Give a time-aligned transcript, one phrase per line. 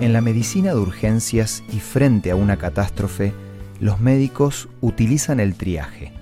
[0.00, 3.34] En la medicina de urgencias y frente a una catástrofe,
[3.80, 6.14] los médicos utilizan el triaje.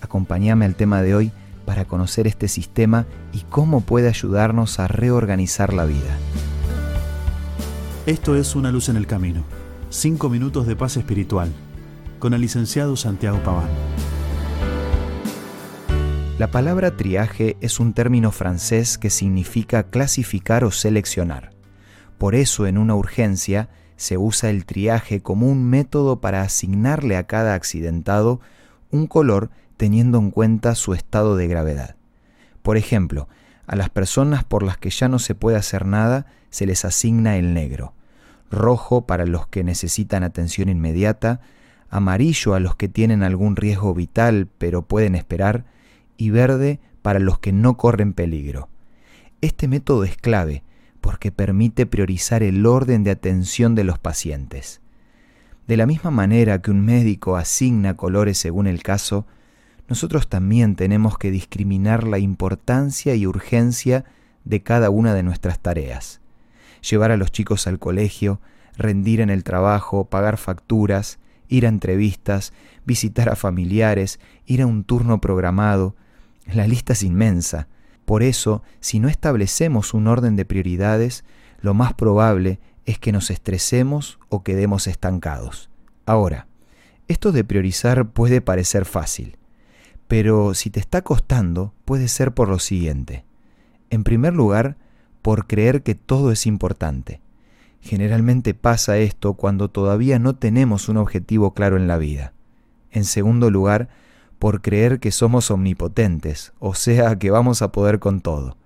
[0.00, 1.30] Acompáñame al tema de hoy
[1.64, 6.18] para conocer este sistema y cómo puede ayudarnos a reorganizar la vida.
[8.06, 9.44] Esto es Una luz en el camino.
[9.90, 11.52] Cinco minutos de paz espiritual.
[12.18, 13.68] Con el licenciado Santiago Paván.
[16.36, 21.53] La palabra triaje es un término francés que significa clasificar o seleccionar.
[22.24, 27.26] Por eso en una urgencia se usa el triaje como un método para asignarle a
[27.26, 28.40] cada accidentado
[28.90, 31.96] un color teniendo en cuenta su estado de gravedad.
[32.62, 33.28] Por ejemplo,
[33.66, 37.36] a las personas por las que ya no se puede hacer nada se les asigna
[37.36, 37.92] el negro,
[38.50, 41.42] rojo para los que necesitan atención inmediata,
[41.90, 45.66] amarillo a los que tienen algún riesgo vital pero pueden esperar,
[46.16, 48.70] y verde para los que no corren peligro.
[49.42, 50.62] Este método es clave
[51.04, 54.80] porque permite priorizar el orden de atención de los pacientes.
[55.68, 59.26] De la misma manera que un médico asigna colores según el caso,
[59.86, 64.06] nosotros también tenemos que discriminar la importancia y urgencia
[64.44, 66.22] de cada una de nuestras tareas.
[66.80, 68.40] Llevar a los chicos al colegio,
[68.78, 72.54] rendir en el trabajo, pagar facturas, ir a entrevistas,
[72.86, 75.96] visitar a familiares, ir a un turno programado.
[76.50, 77.68] La lista es inmensa.
[78.04, 81.24] Por eso, si no establecemos un orden de prioridades,
[81.60, 85.70] lo más probable es que nos estresemos o quedemos estancados.
[86.06, 86.46] Ahora,
[87.08, 89.36] esto de priorizar puede parecer fácil,
[90.08, 93.24] pero si te está costando, puede ser por lo siguiente.
[93.90, 94.76] En primer lugar,
[95.22, 97.22] por creer que todo es importante.
[97.80, 102.32] Generalmente pasa esto cuando todavía no tenemos un objetivo claro en la vida.
[102.90, 103.88] En segundo lugar,
[104.44, 108.58] por creer que somos omnipotentes, o sea, que vamos a poder con todo.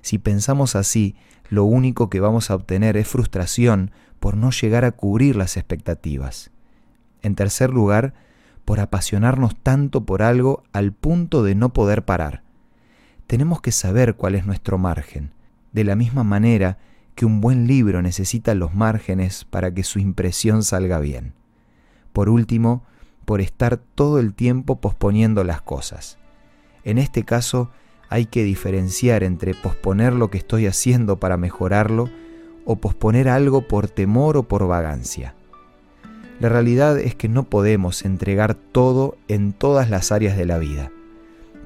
[0.00, 1.16] Si pensamos así,
[1.48, 3.90] lo único que vamos a obtener es frustración
[4.20, 6.52] por no llegar a cubrir las expectativas.
[7.20, 8.14] En tercer lugar,
[8.64, 12.44] por apasionarnos tanto por algo al punto de no poder parar.
[13.26, 15.32] Tenemos que saber cuál es nuestro margen,
[15.72, 16.78] de la misma manera
[17.16, 21.34] que un buen libro necesita los márgenes para que su impresión salga bien.
[22.12, 22.84] Por último,
[23.24, 26.18] por estar todo el tiempo posponiendo las cosas.
[26.84, 27.70] En este caso,
[28.08, 32.10] hay que diferenciar entre posponer lo que estoy haciendo para mejorarlo
[32.64, 35.34] o posponer algo por temor o por vagancia.
[36.40, 40.90] La realidad es que no podemos entregar todo en todas las áreas de la vida.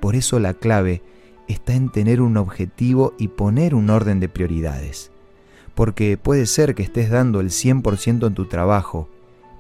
[0.01, 1.03] Por eso la clave
[1.49, 5.11] está en tener un objetivo y poner un orden de prioridades.
[5.75, 9.09] Porque puede ser que estés dando el 100% en tu trabajo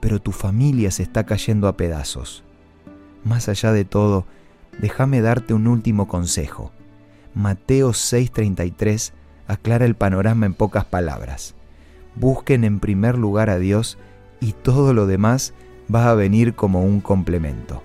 [0.01, 2.45] pero tu familia se está cayendo a pedazos.
[3.25, 4.27] Más allá de todo,
[4.81, 6.73] déjame darte un último consejo.
[7.35, 9.13] Mateo 6:33
[9.47, 11.55] aclara el panorama en pocas palabras.
[12.15, 13.99] Busquen en primer lugar a Dios
[14.41, 15.55] y todo lo demás
[15.93, 17.83] va a venir como un complemento.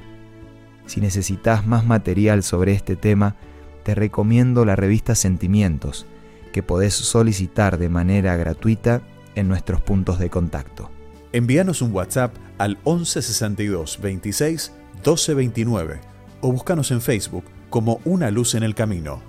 [0.86, 3.36] Si necesitas más material sobre este tema,
[3.84, 6.06] te recomiendo la revista Sentimientos,
[6.52, 9.02] que podés solicitar de manera gratuita
[9.36, 10.93] en nuestros puntos de contacto.
[11.34, 16.00] Envíanos un WhatsApp al 1162 26 1229
[16.42, 19.20] o búscanos en Facebook como Una Luz en el Camino.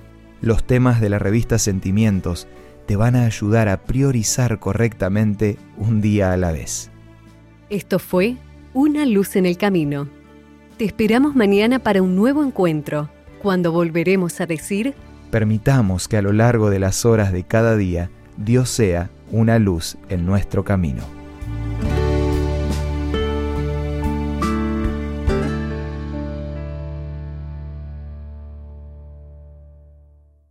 [0.42, 2.46] Los temas de la revista Sentimientos
[2.86, 6.90] te van a ayudar a priorizar correctamente un día a la vez.
[7.70, 8.36] Esto fue
[8.74, 10.06] Una Luz en el Camino.
[10.76, 13.08] Te esperamos mañana para un nuevo encuentro,
[13.40, 14.94] cuando volveremos a decir...
[15.30, 19.96] Permitamos que a lo largo de las horas de cada día Dios sea una luz
[20.10, 21.23] en nuestro camino.